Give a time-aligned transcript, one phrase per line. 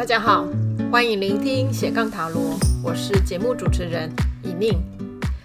[0.00, 0.46] 大家好，
[0.90, 4.10] 欢迎聆听斜杠塔罗，我是节目主持人
[4.42, 4.80] 以宁。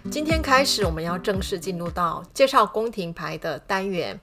[0.10, 4.18] 今天开始，我们要正式进入到介绍宫廷牌的单元。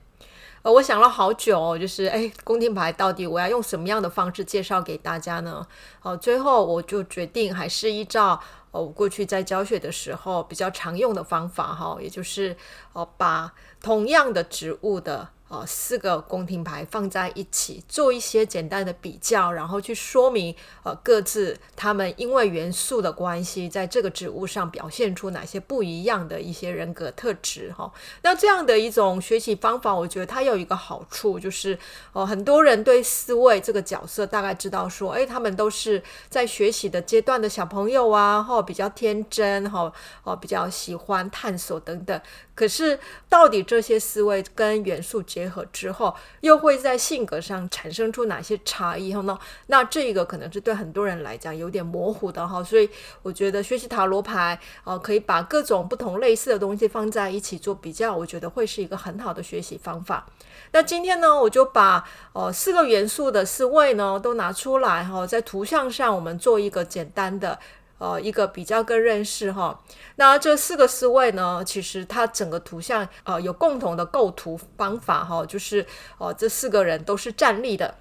[0.63, 5.67] 呃，我想了好久，就是哎，宫廷牌到底我要用什么样的方式介绍给大家呢？
[6.01, 8.41] 哦，最后我就决定还是依照
[8.71, 12.57] 哦我过去在教学的时候比较常用的方法哈，也就是
[12.93, 15.29] 哦把同样的植物的。
[15.53, 27.93] 呃，四个宫廷牌放在一起，做一些简单的比较，然后去说明呃各自他们因为元素的关系，在这个植物上表现出哪些不一样的一些人格特质哈。
[28.23, 31.77] 那这样的一种学习方法，我觉得它有一个好处，就是
[32.13, 42.19] 呃很多人对四位这个角色大概知道说，哎，他们都是在学习的阶段的小朋友啊，哈，比较天真哈，哦，比较喜欢探索等等。
[42.55, 49.11] 可是，到底这些思维跟元素结合之后，又会在性格上产生出哪些差异？
[49.11, 52.63] 哈，那那这个可能是对很多人来讲有点模糊的哈。
[52.63, 52.87] 所以，
[53.23, 60.27] 我觉得学习塔罗牌，呃，可以把各种不同类似的东西放在一起做比较，我觉得会是一个很好的学习方法。
[60.73, 67.57] 那今天呢，我就把呃四个元素的四位呢都拿出来哈，在图像上我们做一个简单的。
[68.03, 69.79] 呃，一个比较跟认识哈，
[70.17, 75.85] 那这四个思维呢，其实它整个图像呃有共同的构图方法哈，就是
[76.17, 77.95] 呃这四个人都是站立的，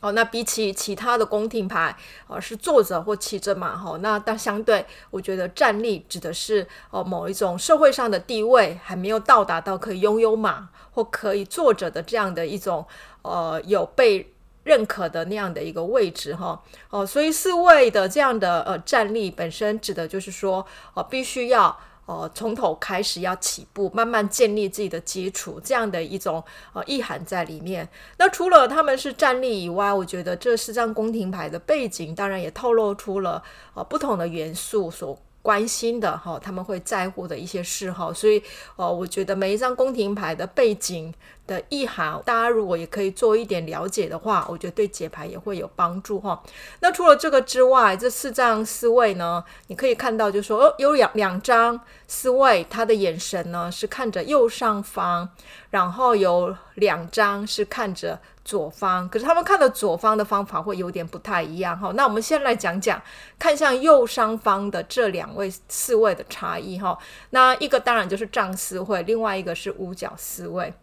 [0.00, 1.94] 哦，那比起其他的宫廷牌，
[2.28, 12.86] 呃是坐着或骑着马哈，那但相对我觉得站立指的是呃某一种社会上的地位还没有到达到可以拥有马或可以坐着的这样的一种
[13.20, 14.32] 呃有被。
[14.70, 27.88] 认可的那样的一个位置哈哦，所以四位的这样的呃站立本身指的就是说哦，必须要呃从头开始要起步，慢慢建立自己的基础，这样的一种呃意涵在里面。
[28.18, 33.42] 那除了他们是站立以外，我觉得这四张宫廷牌的背景当然也透露出了
[33.74, 38.12] 呃不同的元素所关心的哈，他们会在乎的一些事哈。
[38.12, 38.42] 所以
[38.76, 41.12] 哦，我觉得每一张宫廷牌的背景。
[41.46, 46.40] 的意涵，大家如果也可以做一点了解的话，我觉得对解牌也会有帮助哈。
[46.78, 55.28] 那除了这个之外，这四张四位呢，你可以看到，就是说哦，有两两张四位，他的眼神呢是看着右上方，
[55.70, 61.92] 然后有两张是看着左方，可是他们看的左方的方法会有点不太一样哈。
[61.94, 63.00] 那我们先来讲讲
[63.38, 66.98] 看向右上方的这两位四位的差异哈。
[67.30, 70.74] 那一个当然就是丈四会，另外一个是五角四位。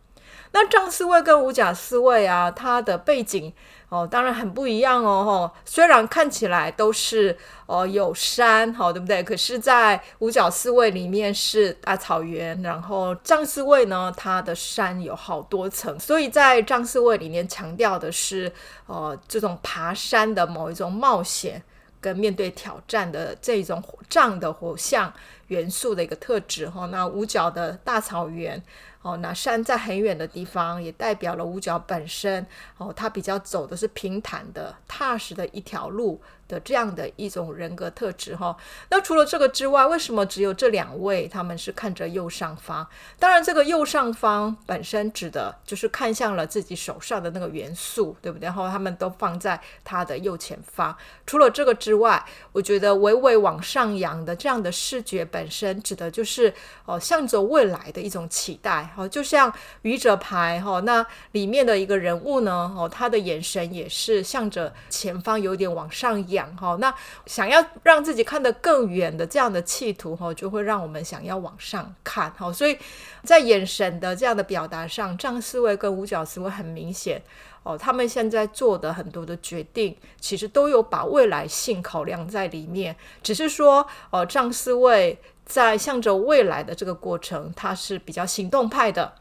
[0.52, 3.53] 那丈四位跟五角四位啊，它的背景
[3.90, 5.24] 哦，当然很不一样哦。
[5.24, 7.38] 吼，虽然看起来都是
[7.68, 9.24] 哦有山，好对不对？
[9.24, 18.52] 可是，在五角四位里面是大草原，然后丈四位呢，它的山有好多层，所以在丈四位里面强调的是
[18.88, 21.62] 哦这种爬山的某一种冒险
[22.02, 25.12] 跟面对挑战的这种丈的火象
[25.47, 26.85] 元素的一个特质哈。
[26.88, 28.62] 那五角的大草原。
[29.03, 32.46] 哦，那山在很远的地方，也代表了五角本身。
[32.78, 36.22] 哦，它比较走的是平坦的、踏实的一条路。
[36.47, 38.56] 的这样的一种人格特质哈，
[38.90, 42.88] 那除了这个之外，为什么只有这两位他们是看着右上方？
[43.19, 48.46] 当然，这个右上方本身指的就是看向了自己手上的那个元素，对不对？
[48.46, 50.96] 然后他们都放在他的右前方。
[51.25, 56.53] 除了这个之外，我觉得微微往上扬的这样的视觉本身指的就是
[56.85, 58.90] 哦，向着未来的一种期待。
[58.96, 66.36] 哦，就像愚者牌哈，那里面的一个人物呢，哦，他的眼神也是向着前方，有点往上扬。
[66.57, 66.93] 哈，那
[67.25, 72.51] 想要让自己看得更远的这样的企图哈，就会让我们想要往上看哈。
[72.51, 72.77] 所以
[73.23, 77.21] 在眼神的这样的表达上，张思维跟五角思维很明显
[77.63, 82.95] 哦，他们现在做的很多的决定，其实都有把未来性考量在里面。
[83.23, 89.13] 只是说，哦，张思维在向着未来的这个过程，他是比较行动派的。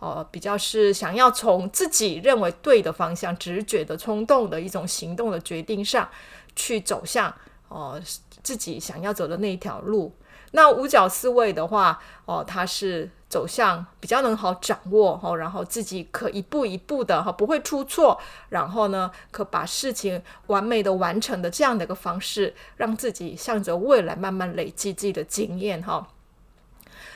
[0.00, 6.06] 哦，比较是想要从自己认为对的方向、直觉的冲动的一种行动的决定上
[6.54, 7.34] 去走向
[7.68, 8.00] 哦，
[8.42, 10.14] 自己想要走的那一条路。
[10.52, 18.20] 那五角四位的话，哦，他是走向比较能好掌握哦，然后自己可一步一步的哈，不会出错，
[18.50, 26.06] 然后呢，可把事情完美的完成的这样的一个方式，让自己向着未来慢慢累积自己的经验哈。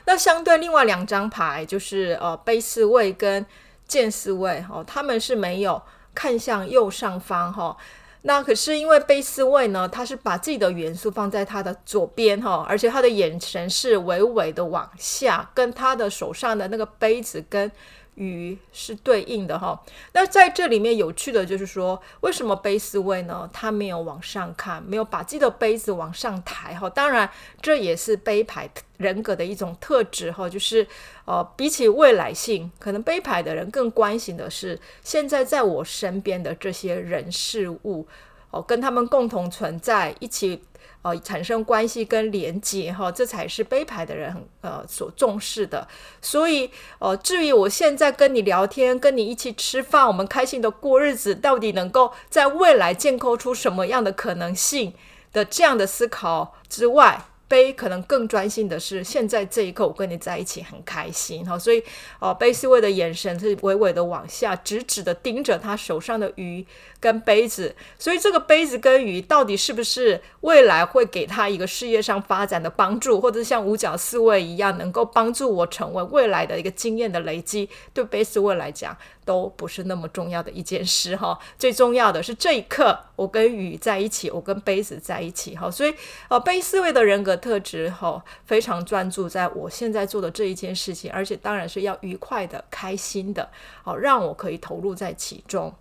[0.06, 3.46] 那相对另外两张牌，就是呃杯四位跟
[3.86, 5.80] 剑四位哈，他们是没有
[6.12, 7.76] 看向右上方哈。
[8.22, 17.70] 那可是因为贝斯位呢，他是把自己的元素放在他的左边哈，而且他的眼神是微微的往下，跟他的手上的那个杯子跟
[18.18, 19.80] 鱼是对应的哈。
[20.12, 23.48] 那在这里面有趣的就是说，为什么杯思维呢？
[23.52, 26.90] 他没有往上看，没有把自己的杯子往上抬哈。
[26.90, 27.30] 当然，
[27.62, 30.86] 这也是杯牌人格的一种特质哈，就是
[31.24, 38.06] 呃，比起未来性，可能杯牌的人更关心的是现在在我身边的这些人事物
[38.50, 40.62] 哦，跟他们共同存在一起。
[41.02, 45.86] 呃，产生关系跟连接哈，这才是杯牌的人很呃所重视的。
[46.20, 54.92] 所以呃，至于我现在跟你聊天，跟你一起吃饭，我们开心的过日子，到底能够在未来建构出什么样的可能性
[55.32, 57.24] 的这样的思考之外。
[57.48, 61.82] 杯可能更专心的是，现在这一刻我跟你在一起很开心哈，所以
[62.20, 66.64] 哦，杯思维的眼神是微微的往下，直直的盯着他手上的鱼
[67.00, 78.96] 跟杯子，所以这个杯子跟鱼到底是不是未来会给他一个事业上发展的帮助，或者像五角四位一样，能够帮助我成为未来的一个经验的累积，对杯思维来讲。
[79.28, 85.94] 都不是那么重要的一件事哈，最重要的是这一刻我跟雨在一起，我跟杯子在一起哈，所以
[86.30, 93.50] 呃，杯思维的人格特质哈，非常专注在我现在做的这一件事情，而且当然是要愉快的、开心的，
[93.82, 95.74] 好让我可以投入在其中。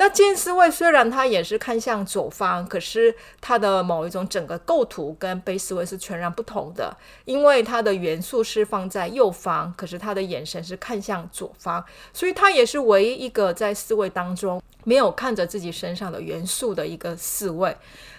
[0.00, 17.76] 那剑思位虽然它也是看向左方，可是它的某一种整个构图跟杯思位是全然不同的，因为它的元素是放在右方，可是它的眼神是看向左方，所以它也是唯一一个在四位当中没有看着自己身上的元素的一个四位。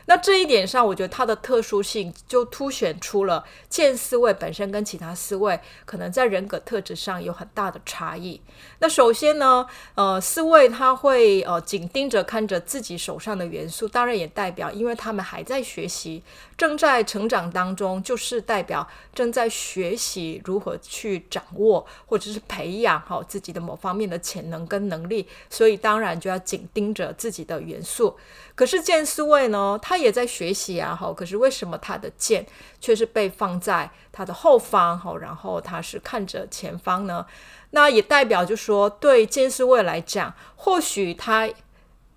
[0.09, 8.41] 那这一点上，我觉得它的特殊性就凸显出了剑思维本身跟其他思维可能在人格特质上有很大的差异。
[8.79, 16.23] 那首先呢，呃，思维他会呃紧盯着看着自己手上的元素，当然也代表，因为他们还在学习，
[16.57, 28.17] 正在成长当中，就是代表正在学习如何去掌握或者是培养好自己的某方面的潜能跟能力，所以当然就要紧盯着自己的元素。
[28.55, 31.13] 可是剑思维呢，他也在学习啊，哈。
[31.13, 32.45] 可是为什么他的剑
[32.79, 35.15] 却是被放在他的后方，哈？
[35.17, 37.25] 然后他是看着前方呢？
[37.71, 41.49] 那也代表就说，对剑思维来讲，或许他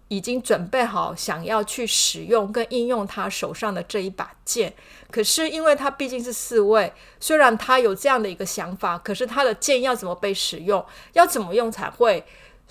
[0.09, 4.73] 已经准备好想要去使用跟应用他手上的这一把剑。
[5.11, 12.25] 可是因为他毕竟是思维，虽然他有这样的一个想法，可是他的剑要怎么被使用，要怎么用才会？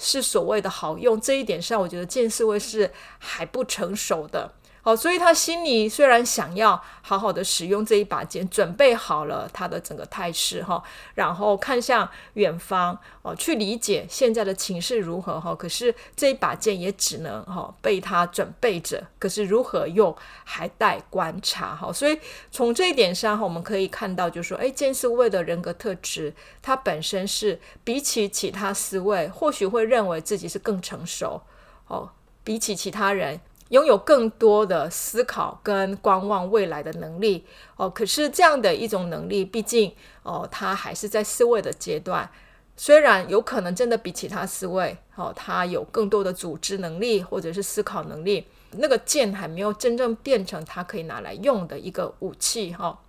[0.04, 4.52] 是所谓的好用，这一点上，我觉得剑思维是还不成熟的。
[4.84, 10.84] 好，所以他心里虽然想要好好的使用这一把剑，准备好了他的整个态势哈，
[11.14, 15.54] 然后看向远方哦，去理解现在的情势如何哈。
[15.54, 21.94] 可是这一把剑也只能哈被他准备着，可是如何用还待观察哈。
[21.94, 22.20] 所以
[22.50, 31.44] 从这一点上哈，我们可以看到，就是说，哎，剑思维的人格特质，它本身是比起其他思维，或许会认为自己是更成熟
[31.86, 32.10] 哦，
[32.44, 33.40] 比起其他人。
[33.72, 37.46] 拥有更多的思考跟观望未来的能力
[37.78, 42.30] 哦，可是这样的一种能力，毕竟哦，他还是在思维的阶段。
[42.76, 53.00] 虽然有可能真的比其他思维哦，他有更多的组织能力或者是思考能力，那个剑还没有真正变成他可以拿来用的一个武器哈。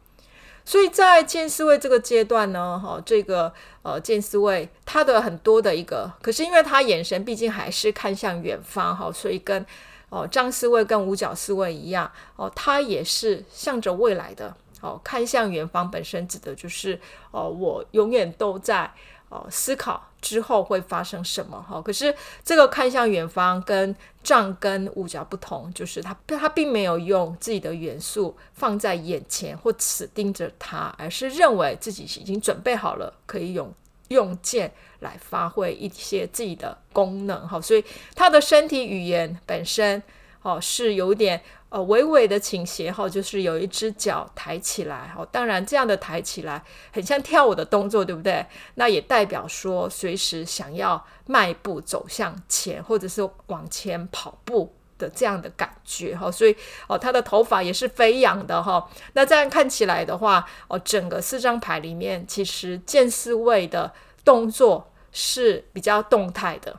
[0.65, 9.67] 所以在剑思维这个阶段呢，哈，这个呃剑思维他的很多的一个，可是因为他眼神毕竟还是看向远方哈，所以跟。
[10.13, 17.01] 哦，张思维跟五角思维一样，哦，他也是向着未来的，哦，看向远方本身指的就是，
[17.31, 18.93] 哦，我永远都在，
[19.31, 21.83] 哦，思考之后会发生什么，哈、哦。
[21.83, 22.15] 可是
[22.45, 33.73] 这个看向远方跟张跟五角不同，就是他他并没有用自己的元素放在眼前或死盯着他，而是认为自己已经准备好了，可以用。
[34.13, 40.01] 用剑来发挥一些自己的功能，哈，所以他的身体语言本身，
[40.43, 48.47] 哦，是有点呃微微的倾斜，哈，就是有一只脚抬起来，哈，当然这样的抬起来很像跳舞的动作，对不对？
[48.75, 56.57] 那也代表说随时想要迈步走向前，或者是往前跑步的这样的感觉，哈，所以
[56.87, 58.89] 哦，他的头发也是飞扬的，哈。
[59.15, 63.93] 那这样看起来的话，哦，整个四张牌里面，其实剑士位的
[64.25, 66.79] 动作是比较动态的，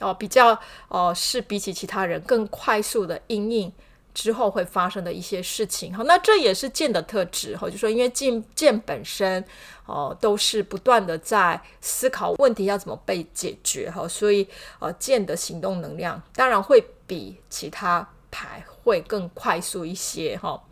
[0.00, 3.72] 哦，比较哦是比起其他人更快速的阴影
[4.12, 9.44] 之后会发生的一些事情，好，那这也是剑的特质，哈，就说因为剑剑本身
[9.86, 14.46] 哦都是不断的在思考问题要怎么被解决，哈，所以
[14.78, 20.62] 呃剑的行动能量当然会比其他牌会更快速一些，哈。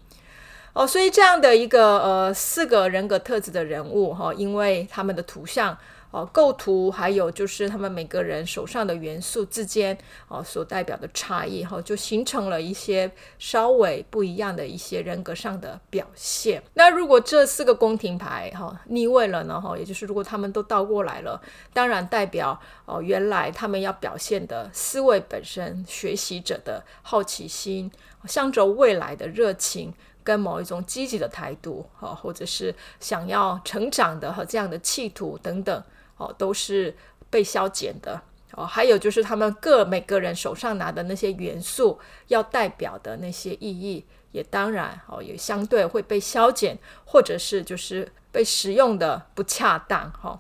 [0.75, 5.77] 哦，所以这样的一个呃四个人格特质的人物哈，因为他们的图像
[6.11, 9.97] 哦构图，还有就是他们每个人手上的元素之间
[10.29, 16.63] 哦所代表的差异哈、哦，就形成了一些稍微不一样的一些人格上的表现。
[16.75, 21.41] 那如果这四个宫廷牌哈、哦、逆位了呢哈、哦，也就是如果他们都倒过来了，
[21.73, 27.91] 当然代表哦原来他们要表现的思维本身，学习者的好奇心，
[28.27, 29.93] 向着未来的热情。
[30.25, 35.83] 跟某一种积极的态度，哈，或者是想要成长的和这样的企图等等，
[36.19, 36.95] 哦，都是
[37.31, 38.21] 被消减的，
[38.53, 50.39] 哦，还有就是他们各每个人手上拿的那些元素要代表的那些意义，也当然哦，也相对会被消减，或者是就是被使用的不恰当，哈。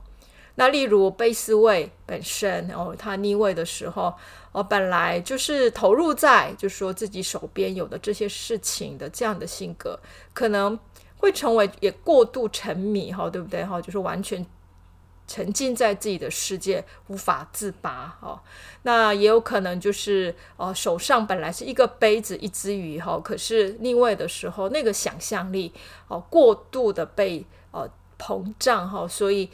[0.56, 4.14] 那例如杯四位本身哦，他逆位的时候。
[4.50, 9.96] 哦本来就是投入在，就说自己手边有的这些事情的这样的性格，
[10.32, 10.76] 可能
[11.18, 13.80] 会成为也过度沉迷哈，对不对哈？
[13.80, 14.44] 就是完全
[15.28, 18.42] 沉浸在自己的世界无法自拔哈。
[18.82, 25.72] 那也有可能就是哦，手上本来是一个杯子一只鱼哈，可是逆位的时候那个想象力
[26.08, 27.88] 哦过度的被呃。
[28.20, 29.48] 膨胀哈，所以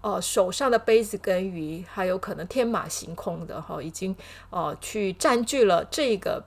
[0.00, 4.12] 呃手上的杯子跟鱼还有可能天马行空的哈，已经
[4.50, 6.44] 呃去占据了这个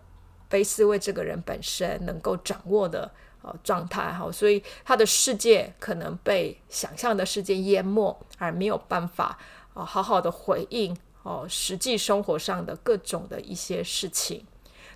[0.49, 3.09] 杯四位这个人本身能够掌握的
[3.41, 9.37] 呃状态哈，所以他的世界可能被想象的世界淹没，而没有办法
[9.73, 14.45] 呃好好的回应哦实际生活上的各种的一些事情。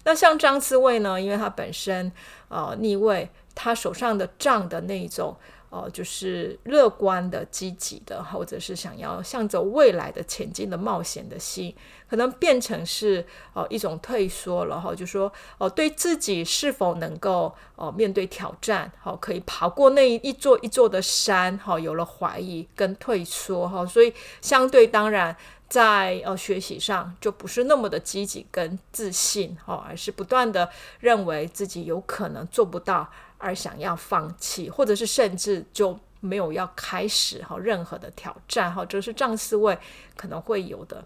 [0.03, 2.11] 那像张思卫呢，因为他本身
[2.49, 5.35] 呃逆位，他手上的杖的那一种。
[5.75, 11.75] 哦，就是乐观的、积极的，或者是想要向着未来的前进的冒险的心，
[12.09, 14.95] 可能变成是哦一种退缩了哈。
[14.95, 23.85] 就说哦，对自己是否能够哦面对挑战，好可以爬过那一座一座的山，好有了怀疑跟退缩哈。
[23.85, 25.35] 所以相对当然
[25.67, 30.69] 在呃学习上就不是那么的积极跟自信哈，而是不断的
[31.01, 33.11] 认为自己有可能做不到。
[33.37, 39.77] 而想要放弃，或者是甚至就没有要开始哈任何的挑战哈，这是杖四位
[40.15, 41.03] 可能会有的。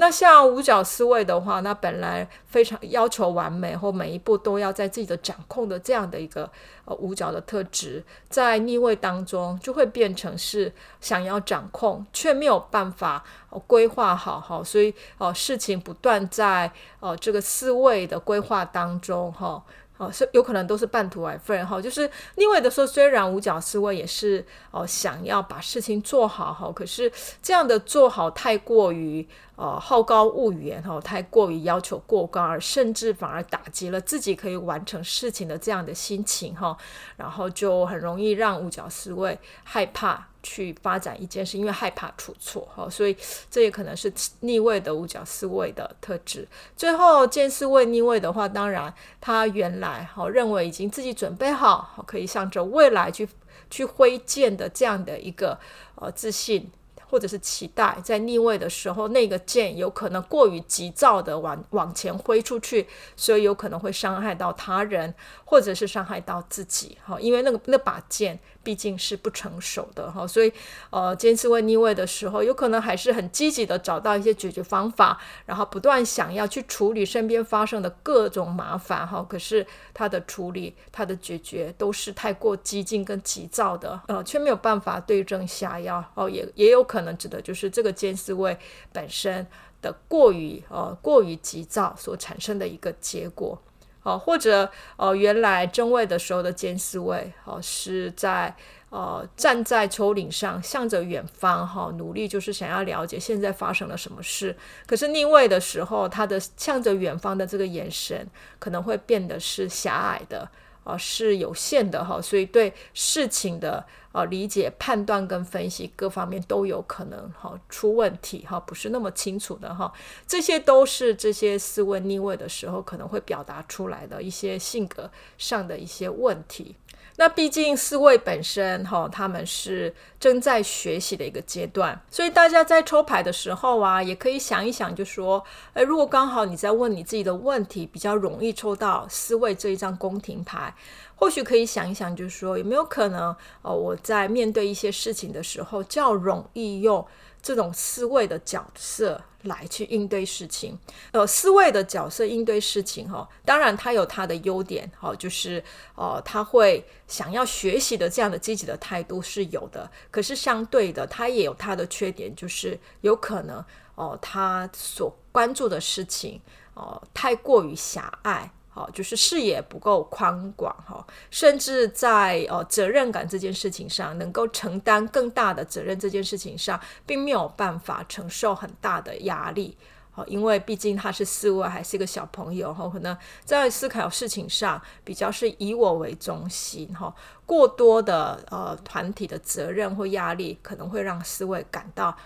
[0.00, 6.48] 那像五角四位的话，那本来非常要求完美，或每一步都要在自己的掌控的这样的一个
[6.84, 13.24] 呃五角的特质，在逆位当中就会变成是想要掌控，却没有办法
[13.66, 16.70] 规划好哈，所以哦事情不断在
[17.00, 19.64] 呃这个四位的规划当中哈。
[19.98, 21.82] 哦，是有可能都是半途而废哈。
[21.82, 27.12] 就是另外的说，虽然五角思维也是哦想要把事情做好哈，可是
[27.42, 29.26] 这样的做好太过于
[29.58, 36.74] 呃好高骛远哈，太过于要求过高，而甚至反而打击了自己可以完成事情的这样的心情哈，
[37.16, 40.28] 然后就很容易让五角四位害怕。
[40.40, 43.14] 去发展一件事，因为害怕出错哈，所以
[43.50, 44.10] 这也可能是
[44.40, 46.46] 逆位的五角四位的特质。
[46.76, 53.28] 最后剑四位逆位的话，当然他原来哈认为已经自己准备好，可以向着未来去
[53.68, 55.58] 去挥剑的这样的一个
[55.96, 56.70] 呃自信。
[57.08, 62.86] 或者是期待在逆位的时候，那个剑有可能过于急躁的往往前挥出去，
[63.16, 66.98] 所以有可能会伤害到他人，或者是伤害到自己。
[67.04, 68.38] 哈，因为那个那把剑
[68.68, 70.52] 毕竟是不成熟的哈，所以
[70.90, 79.24] 呃，剑四位逆位的时候，有可能还是很积极的找到一些解决方法，然后不断想要去处理身边发生的各种麻烦哈。
[79.26, 87.16] 可是他的处理、他的解决都是太过激进跟急躁的，呃，却没有办法对症下药哦，也也有可能。
[87.16, 88.58] 指的就是这个剑四位
[88.92, 89.46] 本身
[89.80, 93.58] 的过于呃过于急躁所产生的一个结果，
[94.02, 98.54] 哦，或者呃原来正位的时候的监视位哦是在
[98.90, 104.56] 呃站在丘陵上向着远方哈、哦、努力，就是想要了解现在发生了什么事。
[104.86, 108.26] 可是逆位的时候，他的向着远方的这个眼神
[108.58, 110.48] 可能会变得是狭隘的。
[110.88, 119.92] 啊，是有限的哈，所以对事情的呃理解、判断跟分析各方面都有可能哈出问题哈，不是那么清楚的哈，
[120.26, 126.74] 这些都是这些思维逆位的时候可能会表达出来的一些性格上的一些问题。
[127.20, 135.44] 那毕竟四位本身哈，他们是正在学习的一个阶段，所以大家在抽牌的时候啊，也可以想一想，就说，
[135.74, 140.72] 诶，如果刚好你在问你自己的问题，比较容易抽到四位这一张宫廷牌，
[141.16, 147.04] 或许可以想一想，就是说有没有可能，呃，我在面对一些事情的时候，较容易用
[147.48, 150.78] 这种思维的角色来去应对事情。
[151.12, 155.64] 呃，思维的角色应对事情，哈，当然他有他的优点，哈，就是
[155.94, 159.90] 呃，他会想要学习的这样的积极的态度是有的。
[160.10, 163.64] 可是相对的，他也有他的缺点，就是有可能
[163.94, 166.38] 哦、他所关注的事情
[166.74, 168.52] 哦、太过于狭隘。
[168.78, 179.76] 哦，就是视野不够宽广哈，甚至在呃责任感这件事情上，能够承担更大的责任这件事情上，并没有办法承受很大的压力。
[180.14, 187.12] 哦，因为毕竟他是思维还是一个小朋友哈，可能在思考事情上比较是以我为中心哈，
[187.44, 192.16] 过多的呃团体的责任或压力，可能会让思维感到。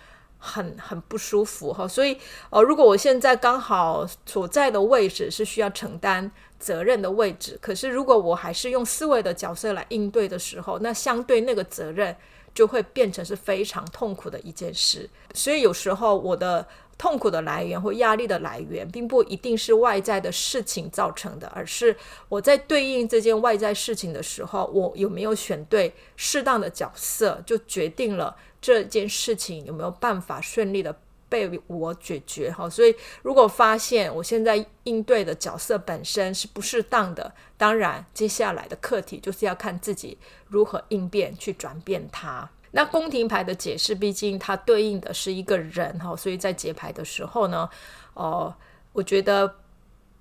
[0.45, 2.19] 很很不舒服哈，所以
[2.51, 12.17] 呃，如果我现在刚好所在的位置是需要承担责任的位置，可是如果我还是用思维的角色来应对的时候，那相对那个责任
[12.53, 15.09] 就会变成是非常痛苦的一件事。
[15.33, 16.67] 所以有时候我的
[16.99, 21.97] 痛苦的来源或压力的来源，并不一定是外在的事情造成的，而是
[22.29, 28.35] 我在对应这件外在事情的时候，我有没有选对适当的角色，就决定了。
[28.63, 30.97] 这件事情有没有办法顺利的
[31.29, 32.51] 被我解决？
[32.51, 40.17] 哈，所以如果发现我现在应对的角色本身是不适当的，当然接下来的课题就是要看自己
[40.47, 42.49] 如何应变去转变它。
[42.75, 47.69] 那宫廷牌的解释，毕竟它对应的是一个人哈，所以在解牌的时候呢，
[48.15, 48.55] 哦，
[48.93, 49.57] 我觉得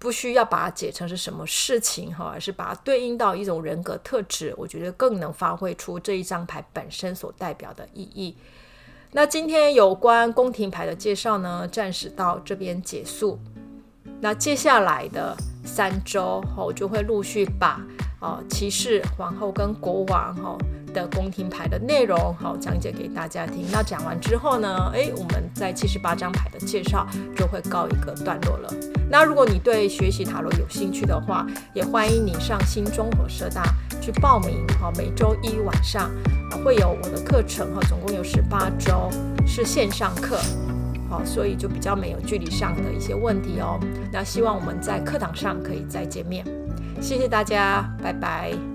[0.01, 8.36] 不需要把它解成是什么事情哈，而是把它对应到一种人格特质，我觉得更能发挥出这一张牌本身所代表的意义。
[9.12, 13.38] 那今天有关宫廷牌的介绍呢，暂时到这边结束。
[14.20, 17.79] 那接下来的三周，我就会陆续把
[18.22, 20.58] 哦骑士、皇后跟国王哈。
[20.93, 23.65] 的宫廷牌的内容，好讲解给大家听。
[23.71, 28.74] 那讲完之后呢，诶，我们在七十八张牌的介绍就会告一个段落了。
[29.10, 33.63] 那如果你对学习塔罗有兴趣的话，也欢迎你上新中火社大
[34.01, 34.65] 去报名。
[34.79, 36.10] 好，每周一晚上
[36.63, 39.10] 会有我的课程，哈，总共有十八周
[39.45, 40.39] 是线上课，
[41.10, 43.79] 好，所以就比较没有距离上的一些问题哦。
[44.13, 46.46] 那希望我们在课堂上可以再见面。
[47.01, 48.71] 谢谢大家，拜拜。